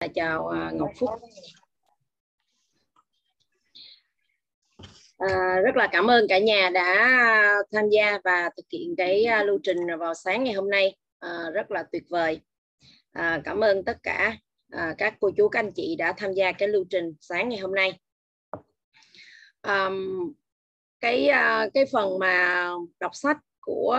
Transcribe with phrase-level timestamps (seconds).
[0.00, 1.10] Dạ, chào à, Ngọc Phúc.
[5.18, 7.18] À, rất là cảm ơn cả nhà đã
[7.72, 10.96] tham gia và thực hiện cái à, lưu trình vào sáng ngày hôm nay.
[11.18, 12.40] À, rất là tuyệt vời.
[13.12, 14.36] À, cảm ơn tất cả
[14.70, 17.58] à, các cô chú các anh chị đã tham gia cái lưu trình sáng ngày
[17.58, 18.00] hôm nay.
[19.60, 19.90] À,
[21.00, 21.28] cái
[21.74, 22.68] cái phần mà
[23.00, 23.98] đọc sách của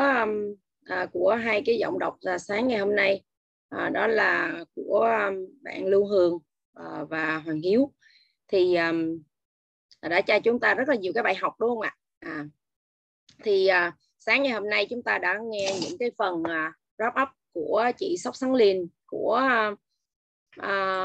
[0.86, 3.24] à, của hai cái giọng đọc à, sáng ngày hôm nay
[3.70, 6.38] à, đó là của um, bạn Lưu Hường
[6.74, 7.94] à, và Hoàng Hiếu.
[8.48, 8.94] Thì à,
[10.02, 11.96] đã cho chúng ta rất là nhiều cái bài học đúng không ạ?
[12.20, 12.46] À,
[13.44, 17.24] thì à, sáng ngày hôm nay chúng ta đã nghe những cái phần à, wrap
[17.24, 19.72] up của chị Sóc Sáng Liên của à,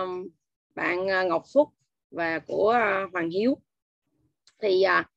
[0.02, 0.28] um,
[0.74, 1.68] bạn à, Ngọc Phúc
[2.10, 3.56] và của à, Hoàng Hiếu.
[4.58, 5.10] Thì à,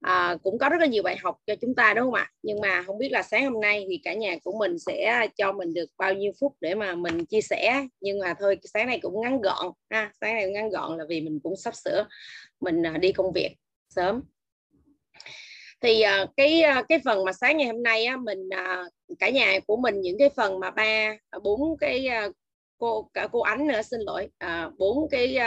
[0.00, 2.30] à, cũng có rất là nhiều bài học cho chúng ta đúng không ạ?
[2.42, 5.52] Nhưng mà không biết là sáng hôm nay thì cả nhà của mình sẽ cho
[5.52, 7.86] mình được bao nhiêu phút để mà mình chia sẻ.
[8.00, 10.12] Nhưng mà thôi sáng nay cũng ngắn gọn ha.
[10.20, 12.06] Sáng nay cũng ngắn gọn là vì mình cũng sắp sửa
[12.60, 13.56] mình à, đi công việc
[13.88, 14.22] sớm.
[15.80, 18.48] Thì uh, cái uh, cái phần mà sáng ngày hôm nay á, mình
[19.18, 22.08] cả nhà của mình những cái phần mà ba bốn cái
[22.78, 24.28] cô cả cô ánh nữa xin lỗi.
[24.78, 25.38] Bốn cái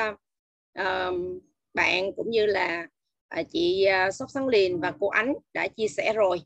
[1.74, 2.88] bạn cũng như là
[3.32, 6.42] À, chị à, Sóc Sáng Liền và cô Ánh đã chia sẻ rồi.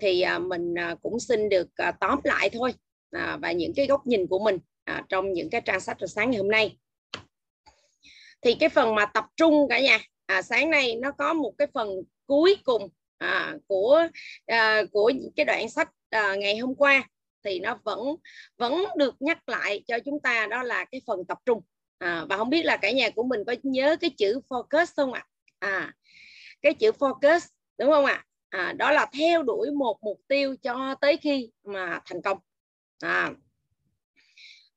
[0.00, 2.74] Thì à, mình à, cũng xin được à, tóm lại thôi
[3.10, 4.58] à, và những cái góc nhìn của mình
[5.08, 6.76] trong những cái trang sách rồi sáng ngày hôm nay.
[8.42, 11.68] Thì cái phần mà tập trung cả nhà à, sáng nay nó có một cái
[11.74, 11.88] phần
[12.26, 14.06] cuối cùng à, của
[14.46, 17.08] à, của cái đoạn sách à, ngày hôm qua.
[17.44, 17.98] Thì nó vẫn
[18.56, 21.62] vẫn được nhắc lại cho chúng ta đó là cái phần tập trung.
[21.98, 25.12] À, và không biết là cả nhà của mình có nhớ cái chữ focus không
[25.12, 25.26] ạ?
[25.58, 25.68] À?
[25.68, 25.94] à
[26.62, 27.40] cái chữ focus
[27.78, 28.24] đúng không ạ?
[28.48, 32.38] À, đó là theo đuổi một mục tiêu cho tới khi mà thành công.
[33.00, 33.30] À,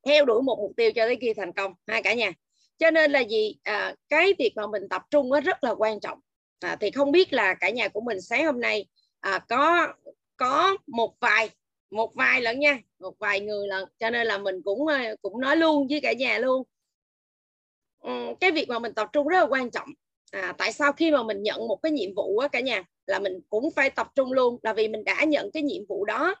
[0.04, 2.32] theo đuổi một mục tiêu cho tới khi thành công hai cả nhà.
[2.78, 3.56] Cho nên là gì?
[3.62, 6.20] À, cái việc mà mình tập trung nó rất là quan trọng.
[6.60, 8.86] À, thì không biết là cả nhà của mình sáng hôm nay
[9.20, 9.88] à, có
[10.36, 11.50] có một vài
[11.90, 15.40] một vài lận nha một vài người lận cho nên là mình cũng à, cũng
[15.40, 16.62] nói luôn với cả nhà luôn.
[18.00, 19.88] Ừ, cái việc mà mình tập trung rất là quan trọng
[20.34, 23.18] à, tại sao khi mà mình nhận một cái nhiệm vụ á cả nhà là
[23.18, 26.34] mình cũng phải tập trung luôn là vì mình đã nhận cái nhiệm vụ đó.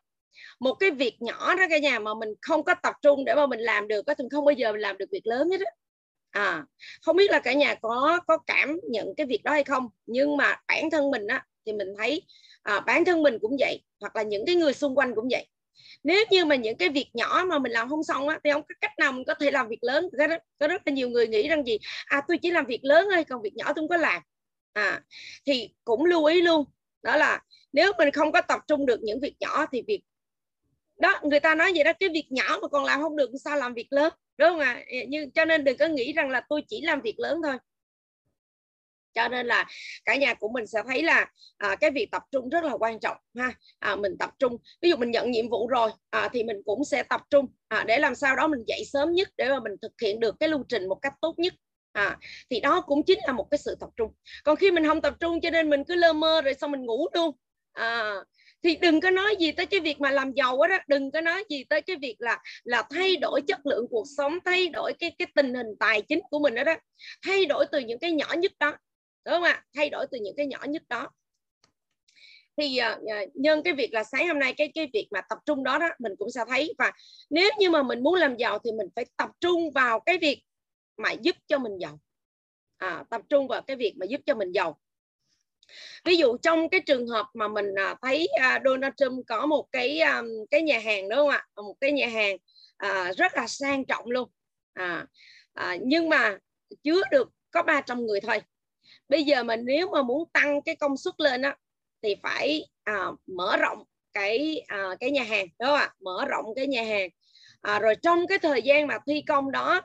[0.60, 3.46] Một cái việc nhỏ đó cả nhà mà mình không có tập trung để mà
[3.46, 5.72] mình làm được thì không bao giờ mình làm được việc lớn hết á.
[6.30, 6.64] À
[7.02, 10.36] không biết là cả nhà có có cảm nhận cái việc đó hay không nhưng
[10.36, 12.22] mà bản thân mình á thì mình thấy
[12.62, 15.46] à, bản thân mình cũng vậy hoặc là những cái người xung quanh cũng vậy
[16.04, 18.62] nếu như mà những cái việc nhỏ mà mình làm không xong á thì không
[18.62, 20.08] có cách nào mình có thể làm việc lớn.
[20.18, 21.78] Có rất, có rất là nhiều người nghĩ rằng gì?
[22.06, 24.22] À tôi chỉ làm việc lớn thôi còn việc nhỏ tôi không có làm.
[24.72, 25.02] À
[25.46, 26.64] thì cũng lưu ý luôn.
[27.02, 27.42] Đó là
[27.72, 30.02] nếu mình không có tập trung được những việc nhỏ thì việc
[30.96, 33.56] đó người ta nói vậy đó cái việc nhỏ mà còn làm không được sao
[33.56, 34.12] làm việc lớn?
[34.38, 34.84] Đúng không ạ?
[34.86, 34.98] À?
[35.08, 37.58] nhưng cho nên đừng có nghĩ rằng là tôi chỉ làm việc lớn thôi
[39.14, 39.64] cho nên là
[40.04, 41.26] cả nhà của mình sẽ thấy là
[41.58, 43.52] à, cái việc tập trung rất là quan trọng ha.
[43.78, 44.56] À, mình tập trung.
[44.82, 47.84] Ví dụ mình nhận nhiệm vụ rồi à, thì mình cũng sẽ tập trung à,
[47.86, 50.48] để làm sao đó mình dậy sớm nhất để mà mình thực hiện được cái
[50.48, 51.54] lưu trình một cách tốt nhất.
[51.92, 52.16] À,
[52.50, 54.12] thì đó cũng chính là một cái sự tập trung.
[54.44, 56.84] Còn khi mình không tập trung cho nên mình cứ lơ mơ rồi xong mình
[56.84, 57.36] ngủ luôn.
[57.72, 58.14] À,
[58.62, 60.78] thì đừng có nói gì tới cái việc mà làm giàu đó.
[60.88, 64.38] Đừng có nói gì tới cái việc là là thay đổi chất lượng cuộc sống
[64.44, 66.74] thay đổi cái cái tình hình tài chính của mình đó đó.
[67.26, 68.76] Thay đổi từ những cái nhỏ nhất đó
[69.24, 69.64] đúng không ạ?
[69.74, 71.10] Thay đổi từ những cái nhỏ nhất đó.
[72.56, 75.64] Thì uh, nhân cái việc là sáng hôm nay cái cái việc mà tập trung
[75.64, 76.74] đó đó mình cũng sẽ thấy.
[76.78, 76.92] Và
[77.30, 80.42] nếu như mà mình muốn làm giàu thì mình phải tập trung vào cái việc
[80.96, 82.00] mà giúp cho mình giàu.
[82.76, 84.80] À, tập trung vào cái việc mà giúp cho mình giàu.
[86.04, 89.66] Ví dụ trong cái trường hợp mà mình uh, thấy uh, Donald Trump có một
[89.72, 91.46] cái um, cái nhà hàng đúng không ạ?
[91.56, 92.36] Một cái nhà hàng
[92.86, 94.30] uh, rất là sang trọng luôn.
[94.74, 95.06] À,
[95.52, 96.38] à, nhưng mà
[96.82, 98.40] chứa được có 300 người thôi
[99.08, 101.56] bây giờ mình nếu mà muốn tăng cái công suất lên á
[102.02, 105.94] thì phải à, mở rộng cái à, cái nhà hàng đúng không ạ?
[106.00, 107.10] Mở rộng cái nhà hàng.
[107.60, 109.80] À, rồi trong cái thời gian mà thi công đó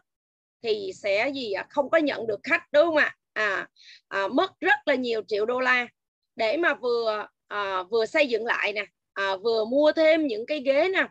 [0.63, 3.15] thì sẽ gì à, không có nhận được khách đúng không ạ?
[3.33, 3.67] À,
[4.07, 5.87] à, mất rất là nhiều triệu đô la
[6.35, 10.59] để mà vừa à, vừa xây dựng lại nè à, vừa mua thêm những cái
[10.59, 11.07] ghế nè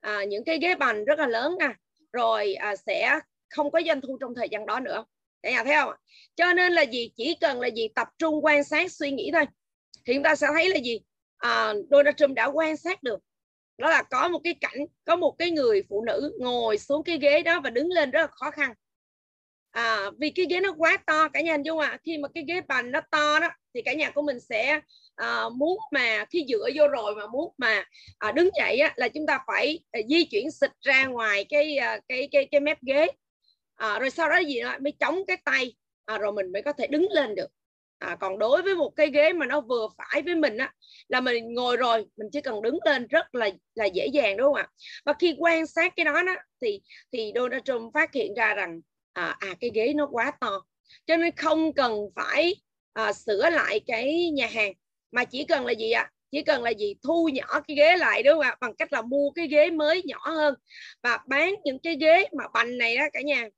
[0.00, 1.68] à, những cái ghế bành rất là lớn nè
[2.12, 5.04] rồi à, sẽ không có doanh thu trong thời gian đó nữa
[5.44, 5.94] cả nhà thấy không
[6.36, 7.10] cho nên là gì?
[7.16, 7.88] Chỉ cần là gì?
[7.94, 9.44] Tập trung quan sát suy nghĩ thôi.
[10.06, 11.00] Thì chúng ta sẽ thấy là gì?
[11.38, 13.20] À, Donald Trump đã quan sát được.
[13.78, 17.18] Đó là có một cái cảnh có một cái người phụ nữ ngồi xuống cái
[17.18, 18.72] ghế đó và đứng lên rất là khó khăn.
[19.70, 21.88] À, vì cái ghế nó quá to cả nhà hình dung ạ.
[21.88, 24.80] À, khi mà cái ghế bành nó to đó thì cả nhà của mình sẽ
[25.14, 27.84] à, muốn mà khi dựa vô rồi mà muốn mà
[28.18, 31.76] à, đứng dậy á, là chúng ta phải à, di chuyển xịt ra ngoài cái
[31.76, 33.06] à, cái cái cái mép ghế
[33.76, 35.74] à, rồi sau đó gì đó, mới chống cái tay.
[36.04, 37.46] À, rồi mình mới có thể đứng lên được.
[37.98, 40.72] À, còn đối với một cái ghế mà nó vừa phải với mình á
[41.08, 44.46] là mình ngồi rồi mình chỉ cần đứng lên rất là là dễ dàng đúng
[44.46, 44.68] không ạ?
[45.04, 46.80] Và khi quan sát cái đó đó thì
[47.12, 48.80] thì Donald Trump phát hiện ra rằng
[49.12, 50.60] à, à cái ghế nó quá to.
[51.06, 52.54] Cho nên không cần phải
[52.92, 54.72] à, sửa lại cái nhà hàng
[55.12, 56.02] mà chỉ cần là gì ạ?
[56.02, 56.10] À?
[56.34, 56.94] chỉ cần là gì?
[57.02, 58.56] Thu nhỏ cái ghế lại đúng không ạ?
[58.60, 60.54] Bằng cách là mua cái ghế mới nhỏ hơn.
[61.02, 63.48] Và bán những cái ghế mà bành này đó cả nhà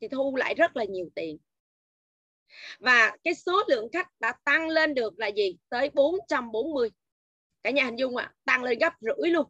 [0.00, 1.38] thì thu lại rất là nhiều tiền.
[2.78, 5.56] Và cái số lượng khách đã tăng lên được là gì?
[5.68, 6.90] Tới 440
[7.62, 9.46] cả nhà hình dung ạ à, tăng lên gấp rưỡi luôn.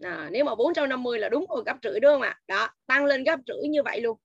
[0.00, 2.40] À, nếu mà 450 là đúng rồi gấp rưỡi đúng không ạ?
[2.46, 4.18] Đó tăng lên gấp rưỡi như vậy luôn.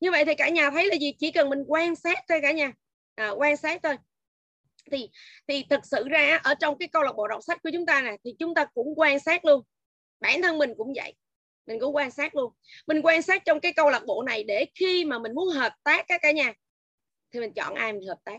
[0.00, 1.12] Như vậy thì cả nhà thấy là gì?
[1.18, 2.72] Chỉ cần mình quan sát thôi cả nhà.
[3.14, 3.96] À, quan sát thôi.
[4.90, 5.10] Thì
[5.48, 8.00] thì thực sự ra ở trong cái câu lạc bộ đọc sách của chúng ta
[8.00, 9.62] này thì chúng ta cũng quan sát luôn.
[10.20, 11.14] Bản thân mình cũng vậy
[11.68, 12.52] mình cũng quan sát luôn.
[12.86, 15.72] Mình quan sát trong cái câu lạc bộ này để khi mà mình muốn hợp
[15.82, 16.52] tác các cả nhà
[17.32, 18.38] thì mình chọn ai mình hợp tác.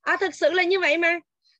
[0.00, 1.18] À, thực sự là như vậy mà.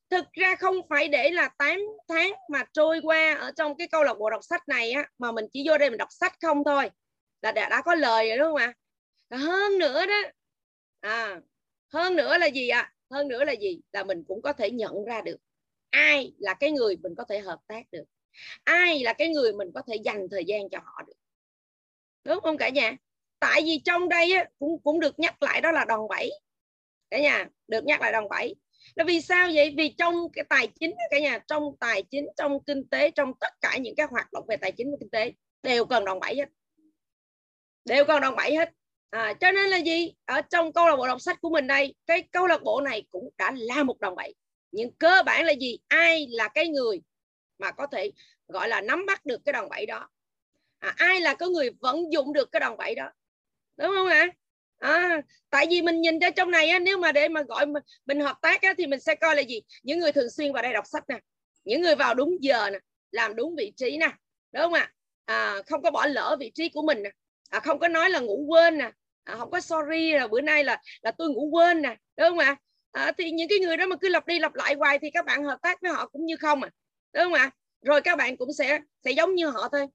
[0.09, 4.03] Thực ra không phải để là 8 tháng mà trôi qua ở trong cái câu
[4.03, 6.63] lạc bộ đọc sách này á mà mình chỉ vô đây mình đọc sách không
[6.63, 6.89] thôi.
[7.41, 8.73] Là đã, đã có lời rồi đúng không ạ?
[9.29, 9.37] À?
[9.37, 10.21] hơn nữa đó
[10.99, 11.41] à
[11.93, 12.79] hơn nữa là gì ạ?
[12.79, 12.93] À?
[13.11, 13.81] hơn nữa là gì?
[13.93, 15.37] Là mình cũng có thể nhận ra được
[15.89, 18.03] ai là cái người mình có thể hợp tác được
[18.63, 21.13] ai là cái người mình có thể dành thời gian cho họ được?
[22.23, 22.95] Đúng không cả nhà?
[23.39, 26.31] Tại vì trong đây á, cũng cũng được nhắc lại đó là đòn bẩy.
[27.09, 28.55] Cả nhà được nhắc lại đòn bẩy.
[28.95, 29.73] Là vì sao vậy?
[29.77, 33.53] Vì trong cái tài chính cả nhà trong tài chính trong kinh tế trong tất
[33.61, 35.33] cả những cái hoạt động về tài chính và kinh tế
[35.63, 36.49] đều cần đòn bẩy hết.
[37.85, 38.69] Đều cần đòn bẩy hết.
[39.09, 40.13] À, cho nên là gì?
[40.25, 43.03] Ở trong câu lạc bộ đọc sách của mình đây cái câu lạc bộ này
[43.11, 44.35] cũng đã là một đòn bẩy.
[44.71, 45.79] Nhưng cơ bản là gì?
[45.87, 47.01] Ai là cái người
[47.59, 48.11] mà có thể
[48.47, 50.09] gọi là nắm bắt được cái đòn bẩy đó.
[50.79, 53.11] À, ai là cái người vận dụng được cái đòn bẩy đó?
[53.77, 54.27] Đúng không ạ?
[54.79, 57.83] À, tại vì mình nhìn ra trong này á, nếu mà để mà gọi mình,
[58.05, 59.61] mình hợp tác á, thì mình sẽ coi là gì?
[59.83, 61.19] Những người thường xuyên vào đây đọc sách nè
[61.67, 62.79] những người vào đúng giờ nè
[63.11, 64.07] làm đúng vị trí nè
[64.51, 64.93] đúng không ạ?
[65.25, 67.11] À, không có bỏ lỡ vị trí của mình nè
[67.49, 68.91] à, không có nói là ngủ quên nè
[69.23, 72.39] à, không có sorry là bữa nay là là tôi ngủ quên nè đúng không
[72.39, 72.55] ạ?
[72.91, 75.25] À, thì những cái người đó mà cứ lặp đi lặp lại hoài thì các
[75.25, 76.69] bạn hợp tác với họ cũng như không à
[77.13, 77.51] đúng không ạ?
[77.81, 79.87] Rồi các bạn cũng sẽ sẽ giống như họ thôi.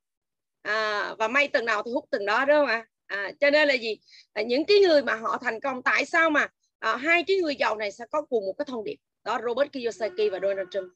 [0.63, 2.87] À, và may từng nào thì hút từng đó đúng không ạ?
[3.07, 3.99] À, cho nên là gì?
[4.33, 6.49] À, những cái người mà họ thành công tại sao mà
[6.79, 8.97] à, hai cái người giàu này sẽ có cùng một cái thông điệp?
[9.25, 10.93] Đó Robert Kiyosaki và Donald Trump.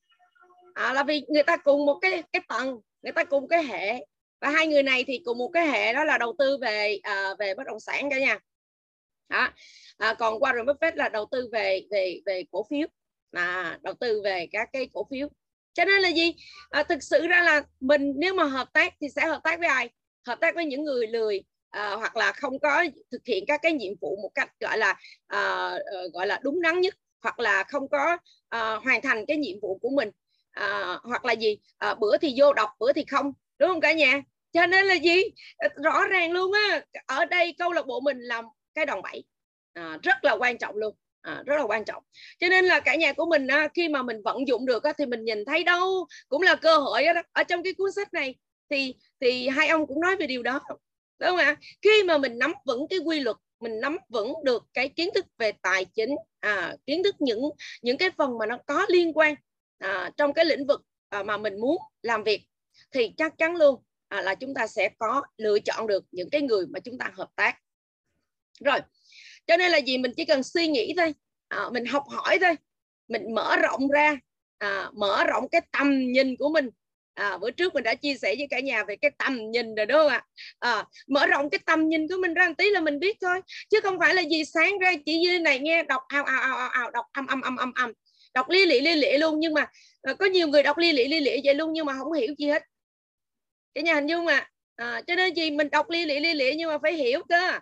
[0.74, 4.06] À, là vì người ta cùng một cái cái tầng người ta cùng cái hệ.
[4.40, 7.34] Và hai người này thì cùng một cái hệ đó là đầu tư về à,
[7.38, 8.38] về bất động sản cả nhà.
[9.28, 9.48] Đó.
[9.96, 12.86] À, còn Warren Buffett là đầu tư về về về cổ phiếu.
[13.32, 15.28] À, đầu tư về các cái cổ phiếu
[15.76, 16.34] cho nên là gì?
[16.70, 19.68] À, thực sự ra là mình nếu mà hợp tác thì sẽ hợp tác với
[19.68, 19.90] ai?
[20.26, 23.72] Hợp tác với những người lười à, hoặc là không có thực hiện các cái
[23.72, 24.94] nhiệm vụ một cách gọi là
[25.26, 28.16] à, ờ, gọi là đúng đắn nhất hoặc là không có
[28.48, 30.10] à, hoàn thành cái nhiệm vụ của mình.
[30.50, 31.58] À, hoặc là gì?
[31.78, 34.22] À, bữa thì vô đọc bữa thì không đúng không cả nhà?
[34.52, 35.22] Cho nên là gì?
[35.56, 38.44] Ờ, rõ ràng luôn á ở đây câu lạc bộ mình làm
[38.74, 39.24] cái đòn bẩy
[39.74, 40.96] à, rất là quan trọng luôn
[41.26, 42.02] à, rất là quan trọng.
[42.38, 44.92] Cho nên là cả nhà của mình à, khi mà mình vận dụng được à,
[44.98, 47.22] thì mình nhìn thấy đâu cũng là cơ hội đó.
[47.32, 48.34] ở trong cái cuốn sách này
[48.70, 50.60] thì thì hai ông cũng nói về điều đó
[51.18, 51.56] đúng không ạ?
[51.82, 55.26] Khi mà mình nắm vững cái quy luật mình nắm vững được cái kiến thức
[55.38, 57.42] về tài chính à, kiến thức những
[57.82, 59.34] những cái phần mà nó có liên quan
[59.78, 62.42] à, trong cái lĩnh vực à, mà mình muốn làm việc
[62.92, 66.42] thì chắc chắn luôn à, là chúng ta sẽ có lựa chọn được những cái
[66.42, 67.58] người mà chúng ta hợp tác.
[68.60, 68.78] Rồi
[69.46, 71.14] cho nên là gì mình chỉ cần suy nghĩ thôi.
[71.48, 72.54] À, mình học hỏi thôi.
[73.08, 74.18] Mình mở rộng ra.
[74.58, 76.70] À, mở rộng cái tầm nhìn của mình.
[77.14, 79.86] À, bữa trước mình đã chia sẻ với cả nhà về cái tầm nhìn rồi
[79.86, 80.24] đúng không ạ?
[80.58, 83.40] À, mở rộng cái tầm nhìn của mình ra một tí là mình biết thôi.
[83.70, 86.56] Chứ không phải là gì sáng ra chỉ như này nghe đọc ào ào ào
[86.56, 87.92] ào, ào đọc âm âm âm âm âm.
[88.34, 89.40] Đọc li lị li lị luôn.
[89.40, 89.66] Nhưng mà
[90.02, 92.34] à, có nhiều người đọc li lị li lị vậy luôn nhưng mà không hiểu
[92.38, 92.62] gì hết.
[93.74, 96.54] Cả nhà hình dung à, à cho nên gì mình đọc li lị li lị
[96.54, 97.58] nhưng mà phải hiểu cơ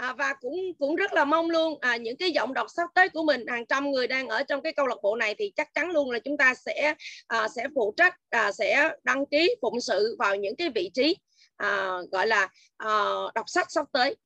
[0.00, 3.08] à, và cũng cũng rất là mong luôn à, những cái giọng đọc sắp tới
[3.08, 5.74] của mình hàng trăm người đang ở trong cái câu lạc bộ này thì chắc
[5.74, 6.94] chắn luôn là chúng ta sẽ
[7.26, 11.16] à, sẽ phụ trách à, sẽ đăng ký phụng sự vào những cái vị trí
[11.56, 12.88] à, gọi là à,
[13.34, 14.16] đọc sách sắp tới.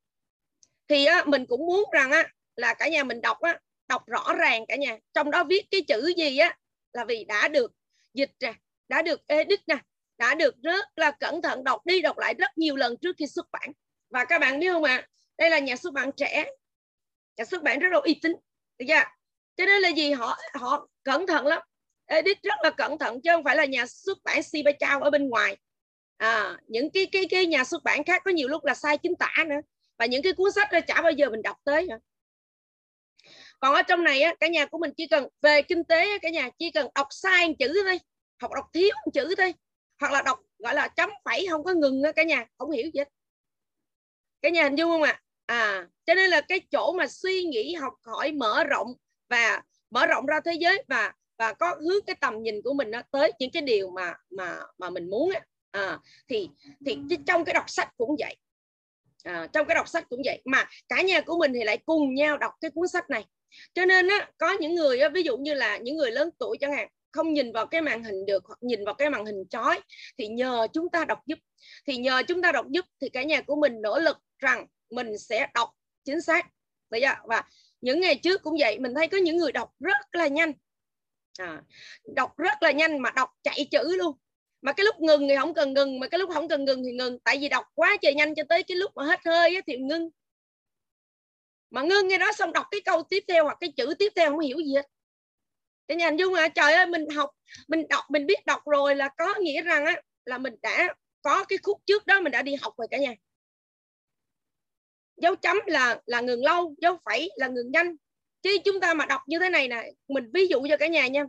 [0.88, 4.35] Thì á, mình cũng muốn rằng á là cả nhà mình đọc á đọc rõ
[4.38, 4.99] ràng cả nhà.
[5.14, 6.57] Trong đó viết cái chữ gì á
[6.93, 7.73] là vì đã được
[8.14, 8.54] dịch nè
[8.88, 9.76] đã được edit nè
[10.19, 13.26] đã được rất là cẩn thận đọc đi đọc lại rất nhiều lần trước khi
[13.26, 13.73] xuất bản.
[14.11, 14.97] Và các bạn biết không ạ?
[14.97, 16.50] à, đây là nhà xuất bản trẻ.
[17.37, 18.33] Nhà xuất bản rất là uy tín.
[18.79, 19.03] Được chưa?
[19.57, 20.12] Cho nên là gì?
[20.12, 21.62] Họ họ cẩn thận lắm.
[22.07, 25.03] Edit rất là cẩn thận chứ không phải là nhà xuất bản si ba trao
[25.03, 25.57] ở bên ngoài.
[26.17, 29.17] À, những cái cái cái nhà xuất bản khác có nhiều lúc là sai chính
[29.17, 29.61] tả nữa.
[29.99, 31.99] Và những cái cuốn sách đó chả bao giờ mình đọc tới nữa.
[33.61, 36.31] còn ở trong này á, cả nhà của mình chỉ cần về kinh tế cả
[36.31, 38.00] nhà chỉ cần đọc sai chữ thôi.
[38.41, 39.55] Học đọc thiếu chữ thôi.
[40.00, 42.91] Hoặc là đọc gọi là chấm phẩy không có ngừng á cả nhà không hiểu
[42.95, 43.09] gì hết.
[44.43, 45.11] Cả nhà hình dung không ạ?
[45.11, 45.24] à?
[45.46, 48.94] À cho nên là cái chỗ mà suy nghĩ học hỏi mở rộng
[49.28, 52.90] và mở rộng ra thế giới và và có hướng cái tầm nhìn của mình
[52.90, 55.40] nó tới những cái điều mà mà mà mình muốn á.
[55.70, 55.98] À,
[56.28, 56.48] thì
[56.86, 58.36] thì trong cái đọc sách cũng vậy.
[59.22, 60.42] À, trong cái đọc sách cũng vậy.
[60.44, 63.24] Mà cả nhà của mình thì lại cùng nhau đọc cái cuốn sách này.
[63.74, 66.56] Cho nên á có những người á, ví dụ như là những người lớn tuổi
[66.60, 69.44] chẳng hạn không nhìn vào cái màn hình được hoặc nhìn vào cái màn hình
[69.50, 69.80] chói
[70.18, 71.38] thì nhờ chúng ta đọc giúp.
[71.86, 75.19] Thì nhờ chúng ta đọc giúp thì cả nhà của mình nỗ lực rằng mình
[75.19, 75.71] sẽ đọc
[76.05, 76.47] chính xác.
[77.25, 77.43] Và
[77.81, 80.53] những ngày trước cũng vậy mình thấy có những người đọc rất là nhanh.
[81.38, 81.62] À,
[82.05, 84.17] đọc rất là nhanh mà đọc chạy chữ luôn.
[84.62, 86.93] Mà cái lúc ngừng thì không cần ngừng mà cái lúc không cần ngừng thì
[86.93, 87.19] ngừng.
[87.19, 90.11] Tại vì đọc quá trời nhanh cho tới cái lúc mà hết hơi thì ngưng.
[91.71, 94.31] Mà ngưng nghe đó xong đọc cái câu tiếp theo hoặc cái chữ tiếp theo
[94.31, 94.87] không hiểu gì hết.
[95.88, 97.31] Cái nhà dung à trời ơi mình học
[97.69, 101.45] mình đọc mình biết đọc rồi là có nghĩa rằng á là mình đã có
[101.45, 103.14] cái khúc trước đó mình đã đi học rồi cả nhà
[105.16, 107.97] dấu chấm là là ngừng lâu dấu phẩy là ngừng nhanh.
[108.42, 111.06] Chứ chúng ta mà đọc như thế này nè mình ví dụ cho cả nhà
[111.06, 111.25] nha.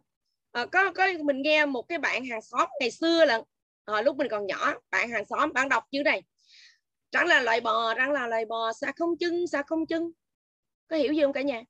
[0.51, 3.41] À, có có mình nghe một cái bạn hàng xóm ngày xưa là
[3.85, 6.21] à, lúc mình còn nhỏ bạn hàng xóm bạn đọc chữ này.
[7.11, 10.11] Rắn là loài bò rắn là loài bò xa không chân xa không chân.
[10.87, 11.63] Có hiểu gì không cả nhà?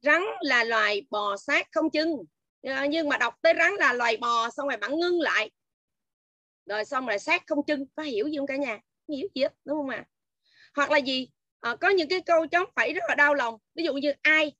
[0.00, 2.08] Rắn là loài bò sát không chân.
[2.62, 5.50] Ờ, nhưng mà đọc tới rắn là loài bò xong rồi bạn ngưng lại.
[6.66, 7.86] Rồi xong rồi sát không chân.
[7.94, 8.78] Có hiểu gì không cả nhà?
[9.08, 9.96] Hiểu gì hết đúng không ạ?
[9.96, 10.08] À?
[10.76, 11.28] hoặc là gì?
[11.60, 13.58] À, có những cái câu chống phẩy rất là đau lòng.
[13.74, 14.52] Ví dụ như ai?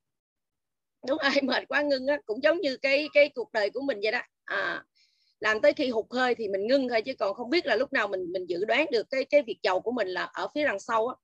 [1.08, 3.98] Đúng ai mệt quá ngưng á cũng giống như cái cái cuộc đời của mình
[4.02, 4.20] vậy đó.
[4.44, 4.84] À,
[5.40, 7.92] làm tới khi hụt hơi thì mình ngưng thôi chứ còn không biết là lúc
[7.92, 10.64] nào mình mình dự đoán được cái cái việc giàu của mình là ở phía
[10.64, 11.14] đằng sau á.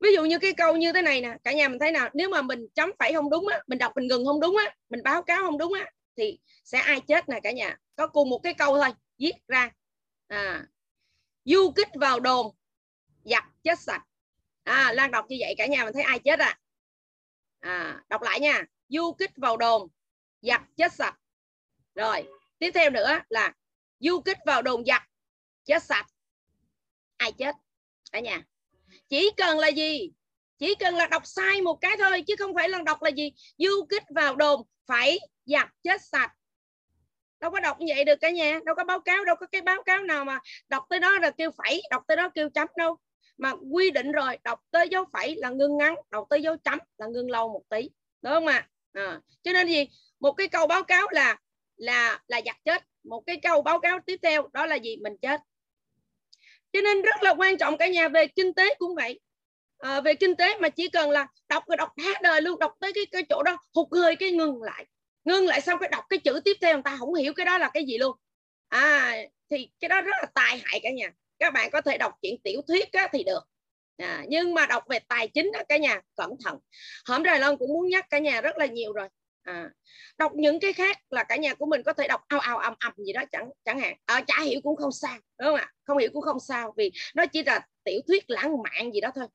[0.00, 2.28] Ví dụ như cái câu như thế này nè cả nhà mình thấy nào nếu
[2.28, 5.02] mà mình chấm phẩy không đúng á mình đọc mình ngừng không đúng á mình
[5.02, 7.78] báo cáo không đúng á thì sẽ ai chết nè cả nhà?
[7.96, 9.70] Có cùng một cái câu thôi viết ra.
[10.28, 10.66] À
[11.44, 12.54] du kích vào đồn,
[13.24, 14.02] giặc chết sạch.
[14.62, 16.58] À lan đọc như vậy cả nhà mình thấy ai chết à?
[17.60, 18.64] À đọc lại nha.
[18.88, 19.88] Du kích vào đồn,
[20.42, 21.18] giặc chết sạch.
[21.94, 23.52] Rồi, tiếp theo nữa là
[24.00, 25.02] du kích vào đồn, giặc
[25.64, 26.06] chết sạch.
[27.16, 27.54] Ai chết?
[28.12, 28.42] Cả nhà.
[29.08, 30.12] Chỉ cần là gì?
[30.58, 33.32] Chỉ cần là đọc sai một cái thôi, chứ không phải là đọc là gì?
[33.58, 36.32] Du kích vào đồn, phải giặc chết sạch
[37.44, 39.60] đâu có đọc như vậy được cả nhà đâu có báo cáo đâu có cái
[39.60, 42.68] báo cáo nào mà đọc tới đó là kêu phẩy đọc tới đó kêu chấm
[42.76, 42.96] đâu.
[43.36, 46.78] Mà quy định rồi đọc tới dấu phẩy là ngưng ngắn đọc tới dấu chấm
[46.98, 47.90] là ngưng lâu một tí
[48.22, 48.68] đúng không ạ?
[48.92, 49.20] À?
[49.42, 49.88] cho nên gì
[50.20, 51.36] một cái câu báo cáo là
[51.76, 54.96] là là giặt chết một cái câu báo cáo tiếp theo đó là gì?
[54.96, 55.40] Mình chết.
[56.72, 59.20] Cho nên rất là quan trọng cả nhà về kinh tế cũng vậy.
[59.78, 62.72] À, về kinh tế mà chỉ cần là đọc rồi đọc hết đời luôn đọc
[62.80, 64.86] tới cái cái chỗ đó hụt hơi cái ngừng lại
[65.24, 67.58] ngưng lại xong cái đọc cái chữ tiếp theo người ta không hiểu cái đó
[67.58, 68.16] là cái gì luôn.
[68.68, 69.14] À
[69.50, 71.12] thì cái đó rất là tai hại cả nhà.
[71.38, 73.40] Các bạn có thể đọc chuyện tiểu thuyết á, thì được.
[73.96, 76.58] À, nhưng mà đọc về tài chính á, cả nhà cẩn thận.
[77.06, 79.08] Hôm rồi long cũng muốn nhắc cả nhà rất là nhiều rồi.
[79.42, 79.70] À,
[80.18, 82.74] đọc những cái khác là cả nhà của mình có thể đọc ao ao ầm
[82.78, 83.96] ầm gì đó chẳng chẳng hạn.
[84.04, 85.72] À, chả hiểu cũng không sao đúng không ạ?
[85.84, 89.10] Không hiểu cũng không sao vì nó chỉ là tiểu thuyết lãng mạn gì đó
[89.14, 89.26] thôi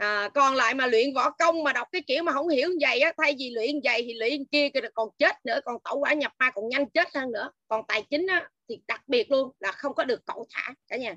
[0.00, 2.76] à, còn lại mà luyện võ công mà đọc cái kiểu mà không hiểu như
[2.80, 6.12] vậy á thay vì luyện vậy thì luyện kia còn chết nữa còn tẩu quả
[6.12, 7.50] nhập ma còn nhanh chết hơn nữa.
[7.68, 10.96] Còn tài chính á thì đặc biệt luôn là không có được cậu thả cả
[10.96, 11.16] nhà.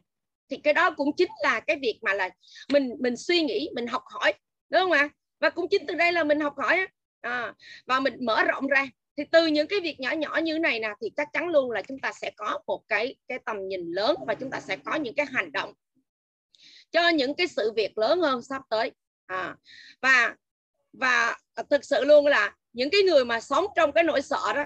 [0.49, 2.29] Thì cái đó cũng chính là cái việc mà là
[2.73, 4.33] mình mình suy nghĩ mình học hỏi
[4.69, 5.09] đúng không ạ?
[5.39, 6.87] Và cũng chính từ đây là mình học hỏi á.
[7.21, 7.53] À,
[7.85, 8.87] và mình mở rộng ra.
[9.17, 11.81] Thì từ những cái việc nhỏ nhỏ như này nè thì chắc chắn luôn là
[11.81, 14.95] chúng ta sẽ có một cái cái tầm nhìn lớn và chúng ta sẽ có
[14.95, 15.73] những cái hành động
[16.93, 18.91] cho những cái sự việc lớn hơn sắp tới.
[19.25, 19.55] À,
[20.01, 20.35] và
[20.93, 21.37] và
[21.69, 24.65] thực sự luôn là những cái người mà sống trong cái nỗi sợ đó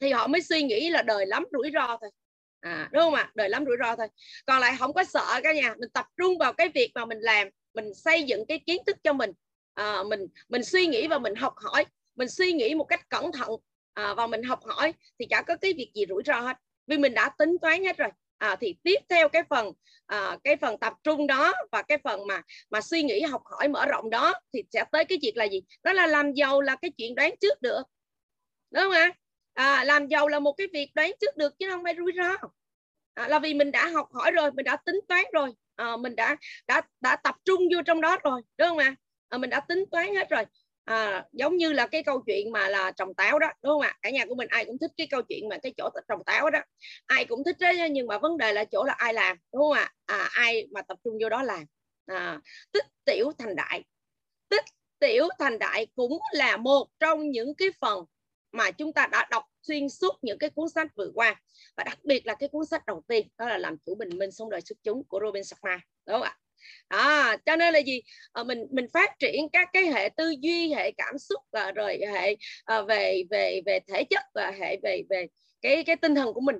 [0.00, 2.10] thì họ mới suy nghĩ là đời lắm rủi ro thôi.
[2.60, 3.30] À, đúng không ạ?
[3.34, 4.06] Đời lắm rủi ro thôi.
[4.46, 5.74] Còn lại không có sợ cả nhà.
[5.78, 8.96] Mình tập trung vào cái việc mà mình làm mình xây dựng cái kiến thức
[9.04, 9.30] cho mình.
[9.74, 11.84] À, mình mình suy nghĩ và mình học hỏi.
[12.16, 13.50] Mình suy nghĩ một cách cẩn thận
[13.94, 16.56] à, và mình học hỏi thì chả có cái việc gì rủi ro hết.
[16.86, 18.08] Vì mình đã tính toán hết rồi
[18.44, 19.72] à, thì tiếp theo cái phần
[20.06, 23.68] à, cái phần tập trung đó và cái phần mà mà suy nghĩ học hỏi
[23.68, 25.62] mở rộng đó thì sẽ tới cái việc là gì?
[25.82, 27.82] Đó là làm giàu là cái chuyện đoán trước được.
[28.70, 29.10] Đúng không ạ?
[29.54, 32.48] À, làm giàu là một cái việc đoán trước được chứ không phải rủi ro.
[33.14, 35.50] À, là vì mình đã học hỏi rồi mình đã tính toán rồi.
[35.76, 36.36] À, mình đã
[36.66, 38.42] đã đã tập trung vô trong đó rồi.
[38.58, 38.94] Đúng không ạ?
[39.28, 40.44] À, mình đã tính toán hết rồi
[40.84, 43.96] à, giống như là cái câu chuyện mà là trồng táo đó đúng không ạ?
[44.02, 46.50] Cả nhà của mình ai cũng thích cái câu chuyện mà cái chỗ trồng táo
[46.50, 46.58] đó.
[47.06, 49.72] Ai cũng thích đó nhưng mà vấn đề là chỗ là ai làm đúng không
[49.72, 49.92] ạ?
[50.06, 51.64] À, ai mà tập trung vô đó làm.
[52.06, 52.40] À,
[52.72, 53.84] tích tiểu thành đại.
[54.48, 54.64] Tích
[54.98, 58.04] tiểu thành đại cũng là một trong những cái phần
[58.52, 61.40] mà chúng ta đã đọc xuyên suốt những cái cuốn sách vừa qua.
[61.76, 64.30] Và đặc biệt là cái cuốn sách đầu tiên đó là làm chủ bình minh
[64.30, 66.38] sống đời xuất chúng của Robin Sharma đúng không ạ?
[66.88, 68.02] À cho nên là gì?
[68.32, 72.00] À, mình mình phát triển các cái hệ tư duy hệ cảm xúc và rồi
[72.12, 75.26] hệ à, về về về thể chất và hệ về về
[75.62, 76.56] cái cái tinh thần của mình.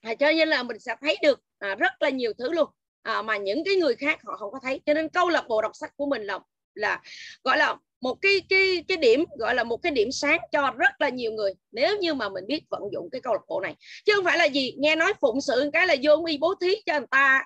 [0.00, 2.68] À, cho nên là mình sẽ thấy được à, rất là nhiều thứ luôn.
[3.02, 4.80] À, mà những cái người khác họ không có thấy.
[4.86, 6.38] Cho nên câu lạc bộ đọc sách của mình là
[6.74, 7.02] là
[7.44, 11.00] gọi là một cái cái cái điểm gọi là một cái điểm sáng cho rất
[11.00, 11.52] là nhiều người.
[11.72, 13.74] Nếu như mà mình biết vận dụng cái câu lạc bộ này.
[14.04, 16.74] Chứ không phải là gì nghe nói phụng sự cái là vô y bố thí
[16.86, 17.44] cho người ta.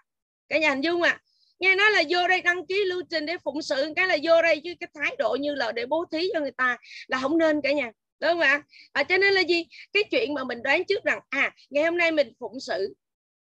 [0.49, 1.21] Cả nhà hình dung à
[1.63, 4.43] nghe nói là vô đây đăng ký lưu trình để phụng sự cái là vô
[4.43, 6.77] đây chứ cái thái độ như là để bố thí cho người ta
[7.09, 7.91] là không nên cả nhà
[8.21, 8.63] đúng không ạ?
[8.93, 9.65] À, cho nên là gì?
[9.93, 12.95] Cái chuyện mà mình đoán trước rằng à ngày hôm nay mình phụng sự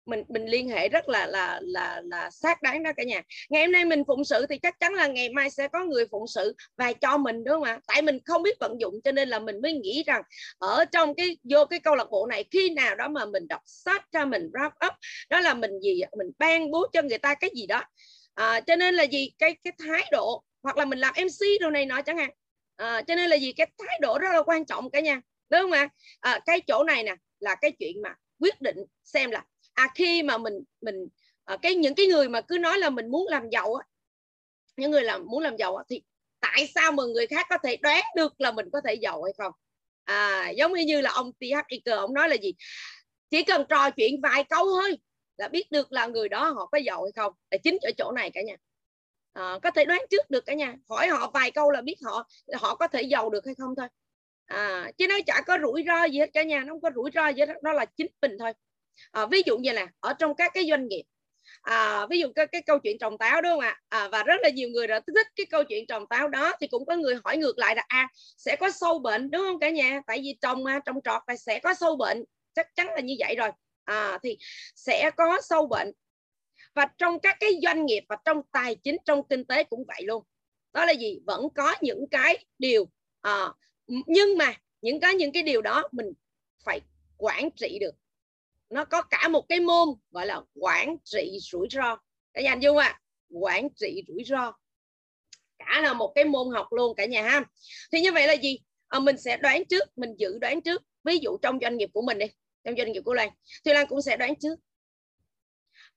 [0.05, 3.21] mình mình liên hệ rất là là là là xác đáng đó cả nhà.
[3.49, 6.05] Ngày hôm nay mình phụng sự thì chắc chắn là ngày mai sẽ có người
[6.11, 7.79] phụng sự và cho mình đúng không ạ?
[7.87, 10.21] Tại mình không biết vận dụng cho nên là mình mới nghĩ rằng
[10.57, 13.61] ở trong cái vô cái câu lạc bộ này khi nào đó mà mình đọc
[13.65, 14.93] sách cho mình wrap up
[15.29, 17.83] đó là mình gì mình ban bố cho người ta cái gì đó.
[18.33, 19.31] À, cho nên là gì?
[19.39, 22.29] Cái cái thái độ hoặc là mình làm mc đồ này nọ chẳng hạn.
[22.75, 23.53] À, cho nên là gì?
[23.53, 25.89] Cái thái độ rất là quan trọng cả nhà đúng không ạ?
[26.19, 29.43] À, cái chỗ này nè là cái chuyện mà quyết định xem là
[29.81, 31.07] à khi mà mình mình
[31.45, 33.85] à, cái những cái người mà cứ nói là mình muốn làm giàu á
[34.77, 36.01] những người làm muốn làm giàu á, thì
[36.39, 39.33] tại sao mà người khác có thể đoán được là mình có thể giàu hay
[39.37, 39.51] không?
[40.03, 42.53] À giống như là ông TH Iker ông nói là gì?
[43.29, 44.97] Chỉ cần trò chuyện vài câu thôi
[45.37, 47.33] là biết được là người đó họ có giàu hay không.
[47.51, 48.55] Là chính ở chỗ này cả nhà.
[49.33, 50.75] À, có thể đoán trước được cả nhà.
[50.89, 53.87] Hỏi họ vài câu là biết họ họ có thể giàu được hay không thôi.
[54.45, 57.11] À, chứ nó chả có rủi ro gì hết cả nhà nó không có rủi
[57.13, 57.63] ro gì hết.
[57.63, 58.53] Đó là chính mình thôi
[59.11, 61.03] à, ví dụ như là ở trong các cái doanh nghiệp
[61.61, 63.79] à, ví dụ cái, cái câu chuyện trồng táo đúng không ạ?
[63.89, 66.67] À, và rất là nhiều người đã thích cái câu chuyện trồng táo đó thì
[66.67, 69.69] cũng có người hỏi ngược lại là à sẽ có sâu bệnh đúng không cả
[69.69, 70.01] nhà?
[70.07, 73.35] Tại vì trồng trồng trọt là sẽ có sâu bệnh chắc chắn là như vậy
[73.35, 73.49] rồi.
[73.83, 74.37] À, thì
[74.75, 75.91] sẽ có sâu bệnh.
[76.75, 80.03] Và trong các cái doanh nghiệp và trong tài chính trong kinh tế cũng vậy
[80.03, 80.23] luôn.
[80.73, 81.19] Đó là gì?
[81.25, 82.85] Vẫn có những cái điều
[83.21, 83.53] à,
[83.87, 86.13] nhưng mà những cái những cái điều đó mình
[86.65, 86.81] phải
[87.17, 88.00] quản trị được
[88.71, 91.97] nó có cả một cái môn gọi là quản trị rủi ro.
[92.33, 94.53] Cả nhà dung à quản trị rủi ro.
[95.59, 97.43] Cả là một cái môn học luôn cả nhà ha.
[97.91, 98.59] Thì như vậy là gì?
[98.87, 100.81] À, mình sẽ đoán trước mình dự đoán trước.
[101.03, 102.25] Ví dụ trong doanh nghiệp của mình đi
[102.63, 103.29] trong doanh nghiệp của Lan
[103.65, 104.55] thì Lan cũng sẽ đoán trước.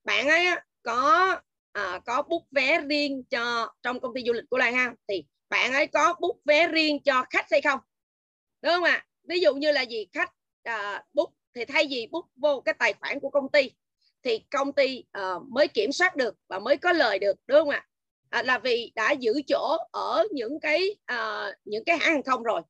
[0.04, 0.46] Bạn ấy
[0.82, 1.40] có
[1.72, 4.94] à, có bút vé riêng cho trong công ty du lịch của Lan ha.
[5.08, 7.80] Thì bạn ấy có bút vé riêng cho khách hay không?
[8.62, 9.06] Đúng không ạ?
[9.28, 10.06] Ví dụ như là gì?
[10.12, 10.30] Khách
[10.62, 13.70] à, bút thì thay vì bút vô cái tài khoản của công ty
[14.22, 17.70] thì công ty uh, mới kiểm soát được và mới có lời được đúng không
[17.70, 17.86] ạ?
[18.30, 22.42] À, là vì đã giữ chỗ ở những cái uh, những cái hãng hàng không
[22.42, 22.62] rồi.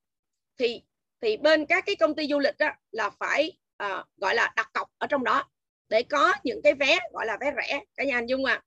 [0.58, 0.82] Thì
[1.20, 4.70] thì bên các cái công ty du lịch đó là phải uh, gọi là đặt
[4.72, 5.44] cọc ở trong đó
[5.88, 8.62] để có những cái vé gọi là vé rẻ cả nhà anh dung à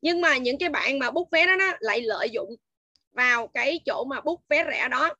[0.00, 2.54] nhưng mà những cái bạn mà bút vé đó, đó lại lợi dụng
[3.12, 5.14] vào cái chỗ mà bút vé rẻ đó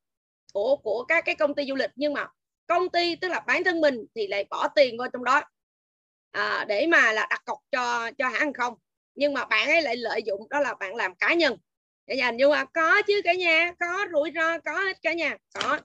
[0.52, 1.90] của của các cái công ty du lịch.
[1.96, 2.26] Nhưng mà
[2.68, 5.42] công ty tức là bản thân mình thì lại bỏ tiền vào trong đó.
[6.30, 8.74] À, để mà là đặt cọc cho cho hãng không.
[9.14, 11.56] Nhưng mà bạn ấy lại lợi dụng đó là bạn làm cá nhân.
[12.06, 15.36] Cả nhà nhưng mà có chứ cả nhà có rủi ro có hết cả nhà.
[15.54, 15.78] Có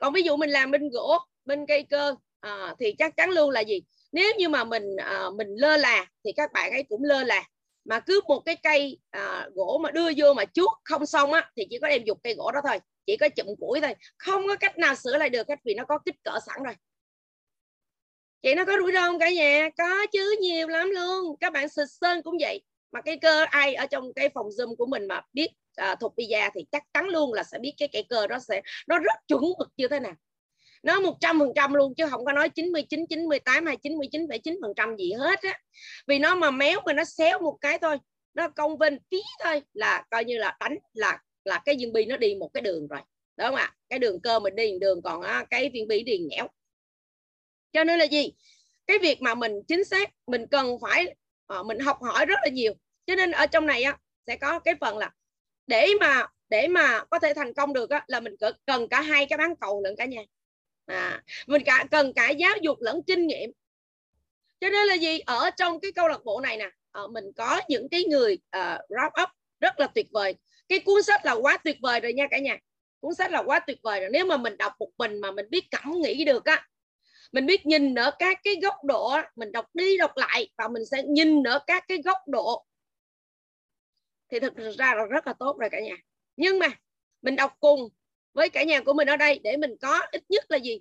[0.00, 3.50] còn ví dụ mình làm bên gỗ bên cây cơ à, thì chắc chắn luôn
[3.50, 3.82] là gì?
[4.12, 7.44] Nếu như mà mình à, mình lơ là thì các bạn ấy cũng lơ là.
[7.84, 11.50] Mà cứ một cái cây à, gỗ mà đưa vô mà chuốt không xong á
[11.56, 13.94] thì chỉ có đem dục cây gỗ đó thôi chỉ có chụm củi thôi.
[14.18, 16.74] Không có cách nào sửa lại được hết vì nó có kích cỡ sẵn rồi.
[18.42, 19.68] Chị nó có rủi ro không cả nhà?
[19.78, 21.36] Có chứ nhiều lắm luôn.
[21.40, 22.62] Các bạn xịt sơn cũng vậy.
[22.92, 26.14] Mà cái cơ ai ở trong cái phòng zoom của mình mà biết à, thuộc
[26.16, 29.14] pizza thì chắc chắn luôn là sẽ biết cái cái cơ đó sẽ nó rất
[29.28, 30.14] chuẩn mực như thế nào.
[30.82, 34.72] Nó một trăm phần trăm luôn chứ không có nói 99 98 hay 99,9 phần
[34.76, 35.58] trăm gì hết á.
[36.06, 37.98] Vì nó mà méo mà nó xéo một cái thôi
[38.34, 42.04] nó công vinh tí thôi là coi như là đánh là là cái viên bi
[42.04, 43.00] nó đi một cái đường rồi
[43.36, 43.74] đúng không ạ?
[43.88, 46.48] Cái đường cơ mình đi đường còn á, cái viên bi đi nhẽo
[47.74, 48.32] cho nên là gì?
[48.86, 51.14] Cái việc mà mình chính xác mình cần phải
[51.46, 52.72] ờ, mình học hỏi rất là nhiều.
[53.06, 55.10] Cho nên ở trong này á sẽ có cái phần là
[55.66, 58.34] để mà để mà có thể thành công được á, là mình
[58.66, 60.22] cần cả hai cái bán cầu lẫn cả nhà.
[60.86, 63.50] À, mình cả cần cả giáo dục lẫn kinh nghiệm.
[64.60, 65.18] Cho nên là gì?
[65.18, 68.90] Ở trong cái câu lạc bộ này nè à, mình có những cái người uh,
[68.90, 69.28] wrap up
[69.60, 70.34] rất là tuyệt vời
[70.68, 72.58] cái cuốn sách là quá tuyệt vời rồi nha cả nhà.
[73.00, 74.10] Cuốn sách là quá tuyệt vời rồi.
[74.12, 76.66] Nếu mà mình đọc một mình mà mình biết cảm nghĩ được á
[77.34, 80.84] mình biết nhìn ở các cái góc độ mình đọc đi đọc lại và mình
[80.84, 82.66] sẽ nhìn ở các cái góc độ
[84.28, 85.96] thì thực ra là rất là tốt rồi cả nhà.
[86.36, 86.68] Nhưng mà
[87.22, 87.88] mình đọc cùng
[88.32, 90.80] với cả nhà của mình ở đây để mình có ít nhất là gì?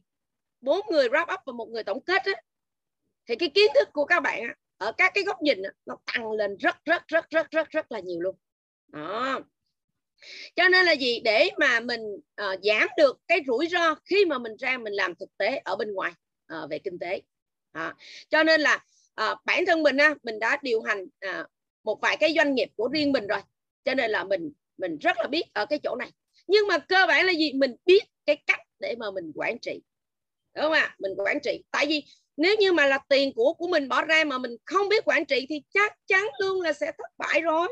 [0.62, 2.42] Bốn người wrap up và một người tổng kết á,
[3.28, 5.98] thì cái kiến thức của các bạn á, ở các cái góc nhìn á, nó
[6.06, 8.36] tăng lên rất rất rất rất rất rất là nhiều luôn.
[8.88, 9.40] Đó
[10.56, 11.20] cho nên là gì?
[11.20, 15.16] Để mà mình uh, giảm được cái rủi ro khi mà mình ra mình làm
[15.16, 16.12] thực tế ở bên ngoài
[16.54, 17.22] uh, về kinh tế.
[17.72, 17.96] À,
[18.30, 18.84] cho nên là
[19.22, 21.48] uh, bản thân mình á, mình đã điều hành uh,
[21.84, 23.40] một vài cái doanh nghiệp của riêng mình rồi.
[23.86, 26.12] Cho nên là mình mình rất là biết ở cái chỗ này.
[26.48, 27.54] Nhưng mà cơ bản là gì?
[27.54, 29.82] Mình biết cái cách để mà mình quản trị.
[30.56, 30.96] Đúng không ạ?
[31.00, 31.64] Mình quản trị.
[31.72, 32.04] Tại vì
[32.38, 35.26] nếu như mà là tiền của của mình bỏ ra mà mình không biết quản
[35.26, 37.68] trị thì chắc chắn luôn là sẽ thất bại rồi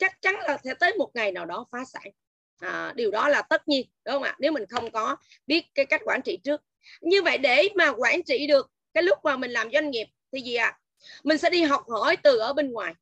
[0.00, 2.12] chắc chắn là sẽ tới một ngày nào đó phá sản.
[2.60, 4.36] À, điều đó là tất nhiên đúng không ạ?
[4.38, 6.60] Nếu mình không có biết cái cách quản trị trước.
[7.00, 10.40] Như vậy để mà quản trị được cái lúc mà mình làm doanh nghiệp thì
[10.40, 10.66] gì ạ?
[10.66, 10.78] À?
[11.24, 12.94] mình sẽ đi học hỏi từ ở bên ngoài.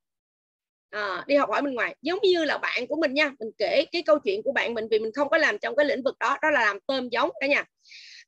[0.91, 1.97] À, đi học hỏi bên ngoài.
[2.03, 4.89] Giống như là bạn của mình nha mình kể cái câu chuyện của bạn mình
[4.91, 7.31] vì mình không có làm trong cái lĩnh vực đó đó là làm tôm giống
[7.41, 7.65] cả nhà.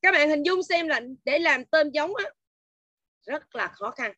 [0.02, 2.24] Các bạn hình dung xem là để làm tôm giống á,
[3.26, 4.12] rất là khó khăn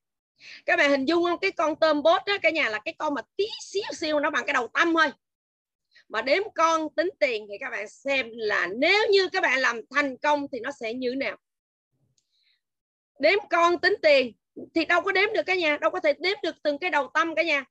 [0.67, 1.39] các bạn hình dung không?
[1.39, 4.31] Cái con tôm bốt đó cả nhà là cái con mà tí xíu siêu nó
[4.31, 5.07] bằng cái đầu tâm thôi.
[6.09, 9.81] Mà đếm con tính tiền thì các bạn xem là nếu như các bạn làm
[9.91, 11.37] thành công thì nó sẽ như thế nào?
[13.19, 14.33] Đếm con tính tiền
[14.75, 17.11] thì đâu có đếm được cả nhà, đâu có thể đếm được từng cái đầu
[17.15, 17.65] tâm cả nhà.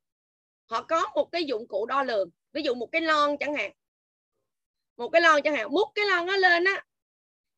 [0.65, 3.71] Họ có một cái dụng cụ đo lường, ví dụ một cái lon chẳng hạn.
[4.97, 6.83] Một cái lon chẳng hạn, múc cái lon nó lên á,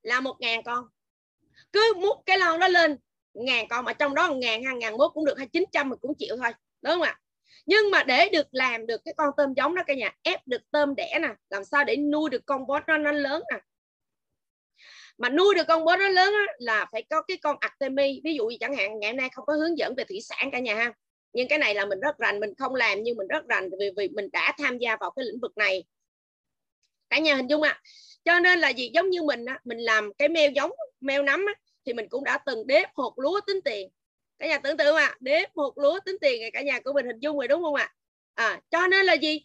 [0.01, 0.87] là một ngàn con.
[1.71, 2.97] Cứ múc cái lon đó lên
[3.33, 5.99] ngàn con mà trong đó ngàn hàng ngàn mốt cũng được hay chín trăm mình
[6.01, 7.19] cũng chịu thôi đúng không ạ?
[7.65, 10.61] Nhưng mà để được làm được cái con tôm giống đó cả nhà ép được
[10.71, 13.59] tôm đẻ nè làm sao để nuôi được con bó nó nó lớn nè?
[15.17, 18.35] Mà nuôi được con bó nó lớn á, là phải có cái con Artemi ví
[18.35, 20.75] dụ chẳng hạn ngày hôm nay không có hướng dẫn về thủy sản cả nhà
[20.75, 20.93] ha.
[21.33, 23.89] Nhưng cái này là mình rất rành mình không làm nhưng mình rất rành vì
[23.97, 25.83] vì mình đã tham gia vào cái lĩnh vực này.
[27.09, 27.71] Cả nhà hình dung ạ.
[27.71, 27.81] À.
[28.25, 28.91] cho nên là gì?
[28.93, 31.53] Giống như mình á, mình làm cái meo giống meo nấm á,
[31.85, 33.89] thì mình cũng đã từng đếm hột lúa tính tiền.
[34.39, 37.19] Cả nhà tưởng tượng à đếm hột lúa tính tiền cả nhà của mình hình
[37.19, 37.93] dung rồi đúng không ạ?
[38.35, 38.45] À?
[38.47, 39.41] à cho nên là gì?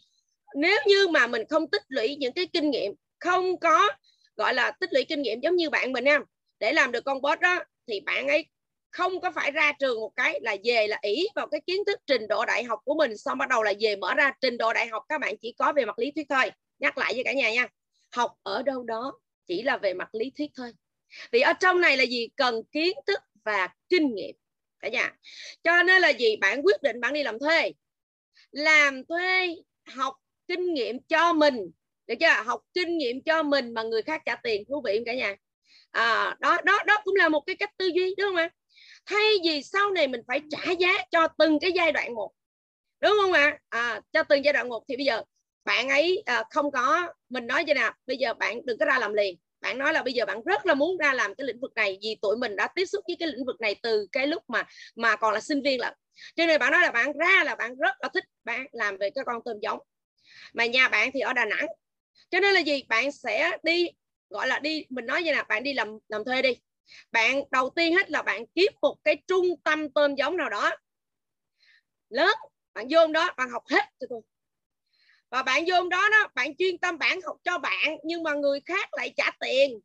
[0.55, 3.89] Nếu như mà mình không tích lũy những cái kinh nghiệm, không có,
[4.35, 6.21] gọi là, tích lũy kinh nghiệm giống như bạn mình em,
[6.59, 8.45] để làm được con boss đó, thì bạn ấy
[8.91, 11.99] không có phải ra trường một cái là về là ỷ vào cái kiến thức
[12.05, 14.73] trình độ đại học của mình, xong bắt đầu là về mở ra trình độ
[14.73, 15.03] đại học.
[15.09, 16.51] Các bạn chỉ có về mặt lý thuyết thôi.
[16.79, 17.67] Nhắc lại với cả nhà nha,
[18.11, 20.73] học ở đâu đó chỉ là về mặt lý thuyết thôi
[21.31, 22.29] vì ở trong này là gì?
[22.35, 24.35] Cần kiến thức và kinh nghiệm.
[24.79, 25.13] Cả nhà.
[25.63, 26.35] Cho nên là gì?
[26.35, 27.71] Bạn quyết định bạn đi làm thuê.
[28.51, 30.15] Làm thuê học
[30.47, 31.71] kinh nghiệm cho mình.
[32.07, 32.43] Được chưa?
[32.45, 34.63] Học kinh nghiệm cho mình mà người khác trả tiền.
[34.69, 35.35] Thú vị cả nhà?
[35.91, 38.49] À, đó đó đó cũng là một cái cách tư duy đúng không ạ?
[39.05, 42.31] Thay vì sau này mình phải trả giá cho từng cái giai đoạn một.
[42.99, 43.59] Đúng không ạ?
[43.69, 44.83] À, cho từng giai đoạn một.
[44.87, 45.21] Thì bây giờ
[45.65, 48.99] bạn ấy à, không có mình nói như nào bây giờ bạn đừng có ra
[48.99, 51.59] làm liền bạn nói là bây giờ bạn rất là muốn ra làm cái lĩnh
[51.59, 54.27] vực này vì tụi mình đã tiếp xúc với cái lĩnh vực này từ cái
[54.27, 54.63] lúc mà
[54.95, 55.95] mà còn là sinh viên là
[56.35, 59.09] cho nên bạn nói là bạn ra là bạn rất là thích bạn làm về
[59.09, 59.79] cái con tôm giống.
[60.53, 61.67] Mà nhà bạn thì ở Đà Nẵng.
[62.29, 62.83] Cho nên là gì?
[62.87, 63.89] Bạn sẽ đi,
[64.29, 66.57] gọi là đi, mình nói như là bạn đi làm làm thuê đi.
[67.11, 70.71] Bạn đầu tiên hết là bạn kiếm một cái trung tâm tôm giống nào đó.
[72.09, 72.35] Lớn,
[72.73, 74.21] bạn vô đó, bạn học hết cho tôi
[75.29, 78.59] và bạn vô đó đó, bạn chuyên tâm bạn học cho bạn, nhưng mà người
[78.65, 79.79] khác lại trả tiền.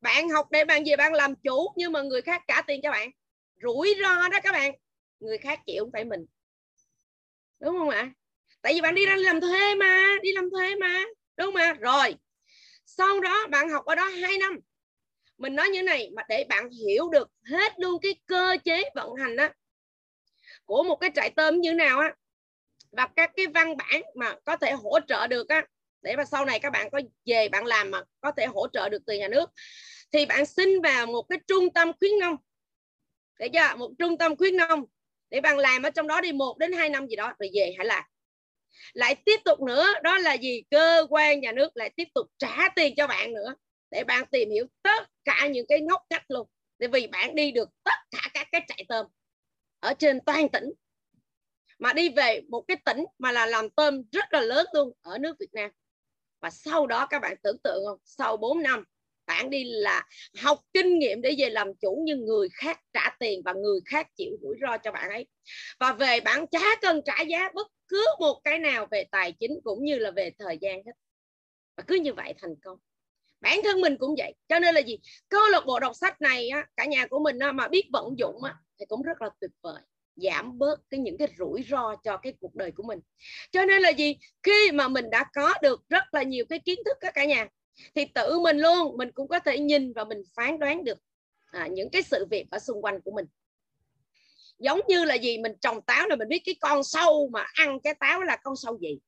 [0.00, 2.90] Bạn học để bạn về bạn làm chủ, nhưng mà người khác trả tiền cho
[2.90, 3.10] bạn.
[3.62, 4.72] Rủi ro đó các bạn,
[5.20, 6.26] người khác chịu không phải mình.
[7.60, 8.12] Đúng không ạ?
[8.62, 11.04] Tại vì bạn đi ra làm thuê mà, đi làm thuê mà,
[11.36, 11.74] đúng không ạ?
[11.80, 12.14] Rồi,
[12.86, 14.58] sau đó bạn học ở đó 2 năm.
[15.38, 19.14] Mình nói như này, mà để bạn hiểu được hết luôn cái cơ chế vận
[19.14, 19.54] hành á,
[20.64, 22.14] của một cái trại tôm như nào á
[22.92, 25.66] và các cái văn bản mà có thể hỗ trợ được á,
[26.02, 28.88] để mà sau này các bạn có về bạn làm mà có thể hỗ trợ
[28.88, 29.50] được từ nhà nước,
[30.12, 32.36] thì bạn xin vào một cái trung tâm khuyến nông.
[33.38, 33.76] Để chưa?
[33.76, 34.84] Một trung tâm khuyến nông
[35.30, 37.74] để bạn làm ở trong đó đi một đến hai năm gì đó rồi về
[37.78, 38.04] hãy làm
[38.92, 40.62] lại tiếp tục nữa, đó là gì?
[40.70, 43.54] Cơ quan nhà nước lại tiếp tục trả tiền cho bạn nữa
[43.90, 46.48] để bạn tìm hiểu tất cả những cái ngóc ngách luôn.
[46.78, 49.06] Để vì bạn đi được tất cả các cái trại tôm
[49.80, 50.72] ở trên toàn tỉnh
[51.80, 55.18] mà đi về một cái tỉnh mà là làm tôm rất là lớn luôn ở
[55.18, 55.70] nước Việt Nam.
[56.40, 57.98] Và sau đó các bạn tưởng tượng không?
[58.04, 58.84] Sau 4 năm
[59.26, 60.06] bạn đi là
[60.38, 64.06] học kinh nghiệm để về làm chủ nhưng người khác trả tiền và người khác
[64.16, 65.26] chịu rủi ro cho bạn ấy.
[65.80, 69.60] Và về bạn chả cần trả giá bất cứ một cái nào về tài chính
[69.64, 70.92] cũng như là về thời gian hết.
[71.76, 72.78] Và cứ như vậy thành công.
[73.40, 74.34] Bản thân mình cũng vậy.
[74.48, 74.98] Cho nên là gì?
[75.28, 78.18] Câu lạc bộ đọc sách này á, cả nhà của mình á, mà biết vận
[78.18, 79.82] dụng á, thì cũng rất là tuyệt vời
[80.16, 82.98] giảm bớt cái những cái rủi ro cho cái cuộc đời của mình.
[83.52, 84.16] Cho nên là gì?
[84.42, 87.48] Khi mà mình đã có được rất là nhiều cái kiến thức các cả nhà
[87.94, 90.98] thì tự mình luôn mình cũng có thể nhìn và mình phán đoán được
[91.50, 93.26] à, những cái sự việc ở xung quanh của mình.
[94.58, 95.38] Giống như là gì?
[95.38, 98.56] Mình trồng táo là mình biết cái con sâu mà ăn cái táo là con
[98.56, 98.98] sâu gì.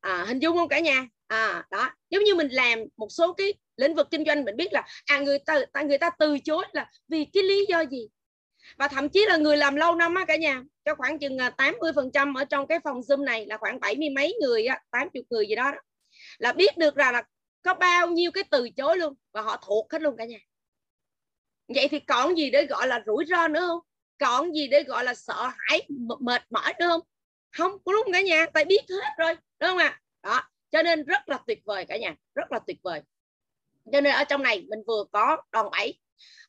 [0.00, 1.08] À, hình dung không cả nhà?
[1.26, 4.72] À đó giống như mình làm một số cái lĩnh vực kinh doanh mình biết
[4.72, 8.08] là à người ta người ta từ chối là vì cái lý do gì?
[8.76, 11.50] Và thậm chí là người làm lâu năm á cả nhà cho khoảng chừng à,
[11.50, 14.66] 80 phần trăm ở trong cái phòng zoom này là khoảng bảy mươi mấy người
[14.66, 15.78] á 80 người gì đó, đó.
[16.38, 17.22] Là biết được rằng là
[17.62, 20.38] có bao nhiêu cái từ chối luôn và họ thuộc hết luôn cả nhà.
[21.68, 23.80] Vậy thì còn gì để gọi là rủi ro nữa không?
[24.18, 25.86] Còn gì để gọi là sợ hãi
[26.20, 27.00] mệt mỏi nữa không?
[27.50, 30.00] Không có luôn cả nhà tại biết hết rồi đúng không ạ?
[30.20, 30.30] À?
[30.30, 33.02] đó cho nên rất là tuyệt vời cả nhà rất là tuyệt vời.
[33.92, 35.98] Cho nên ở trong này mình vừa có đòn bẩy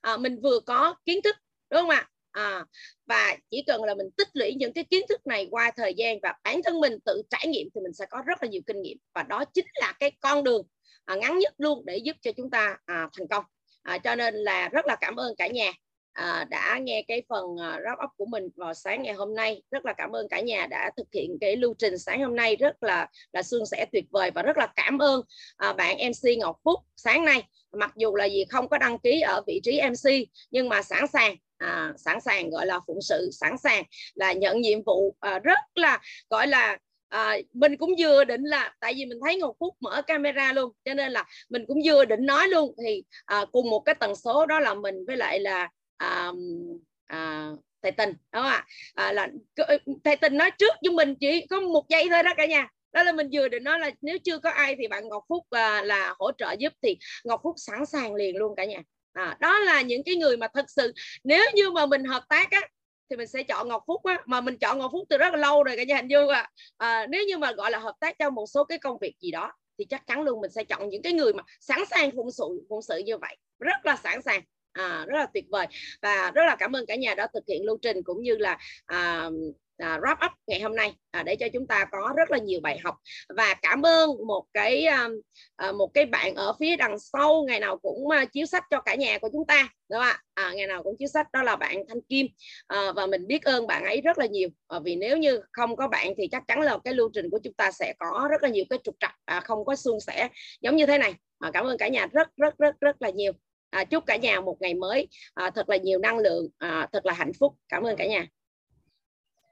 [0.01, 1.35] à, mình vừa có kiến thức
[1.69, 2.07] đúng không ạ?
[2.31, 2.65] À,
[3.05, 6.17] và chỉ cần là mình tích lũy những cái kiến thức này qua thời gian
[6.23, 8.81] và bản thân mình tự trải nghiệm thì mình sẽ có rất là nhiều kinh
[8.81, 8.97] nghiệm.
[9.13, 10.61] Và đó chính là cái con đường
[11.05, 13.43] à, ngắn nhất luôn để giúp cho chúng ta à, thành công.
[13.83, 15.71] À, cho nên là rất là cảm ơn cả nhà
[16.13, 19.61] à, đã nghe cái phần à, wrap up của mình vào sáng ngày hôm nay.
[19.71, 22.55] Rất là cảm ơn cả nhà đã thực hiện cái lưu trình sáng hôm nay.
[22.55, 25.21] Rất là là suôn sẻ tuyệt vời và rất là cảm ơn
[25.57, 27.43] à, bạn MC Ngọc Phúc sáng nay.
[27.71, 30.11] Mặc dù là gì không có đăng ký ở vị trí MC
[30.51, 33.83] nhưng mà sẵn sàng à, sẵn sàng gọi là phụng sự sẵn sàng
[34.15, 36.77] là nhận nhiệm vụ à, rất là gọi là
[37.09, 40.71] à, mình cũng vừa định là tại vì mình thấy Ngọc Phúc mở camera luôn
[40.85, 44.15] cho nên là mình cũng vừa định nói luôn thì à, cùng một cái tần
[44.15, 46.31] số đó là mình với lại là à,
[47.05, 47.49] à,
[47.81, 48.65] thầy tình đúng không ạ?
[48.93, 49.27] À, là
[50.03, 52.67] thầy tình nói trước nhưng mình chỉ có một giây thôi đó cả nhà.
[52.91, 55.43] Đó là mình vừa định nói là nếu chưa có ai thì bạn Ngọc Phúc
[55.49, 58.79] à, là hỗ trợ giúp thì Ngọc Phúc sẵn sàng liền luôn cả nhà
[59.17, 62.51] à, đó là những cái người mà thật sự nếu như mà mình hợp tác
[62.51, 62.61] á
[63.09, 64.21] thì mình sẽ chọn Ngọc Phúc á.
[64.25, 66.49] Mà mình chọn Ngọc Phúc từ rất là lâu rồi cả nhà hình dung à.
[66.77, 69.31] à nếu như mà gọi là hợp tác trong một số cái công việc gì
[69.31, 72.31] đó thì chắc chắn luôn mình sẽ chọn những cái người mà sẵn sàng phụng
[72.31, 73.37] sự phụng sự như vậy.
[73.59, 74.41] Rất là sẵn sàng.
[74.71, 75.67] À, rất là tuyệt vời.
[76.01, 78.57] Và rất là cảm ơn cả nhà đã thực hiện lưu trình cũng như là
[78.85, 79.29] à,
[79.77, 82.59] à, wrap up ngày hôm nay à, để cho chúng ta có rất là nhiều
[82.59, 82.95] bài học.
[83.37, 85.07] Và cảm ơn một cái à,
[85.55, 88.81] à một cái bạn ở phía đằng sau ngày nào cũng à, chiếu sách cho
[88.81, 90.19] cả nhà của chúng ta đúng không ạ?
[90.33, 92.27] À, ngày nào cũng chiếu sách đó là bạn Thanh Kim.
[92.67, 94.49] À, và mình biết ơn bạn ấy rất là nhiều.
[94.67, 97.39] À, vì nếu như không có bạn thì chắc chắn là cái lưu trình của
[97.43, 100.29] chúng ta sẽ có rất là nhiều cái trục trặc à, không có suôn sẻ
[100.61, 101.13] giống như thế này.
[101.39, 103.31] À, cảm ơn cả nhà rất rất rất rất là nhiều.
[103.69, 107.05] À, chúc cả nhà một ngày mới à, thật là nhiều năng lượng à, thật
[107.05, 107.53] là hạnh phúc.
[107.69, 108.27] Cảm ơn cả nhà.